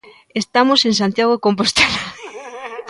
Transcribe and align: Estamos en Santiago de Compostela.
Estamos 0.41 0.79
en 0.87 0.93
Santiago 1.01 1.33
de 1.35 1.43
Compostela. 1.45 1.91